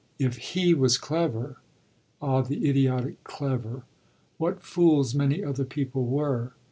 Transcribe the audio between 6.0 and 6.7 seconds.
were!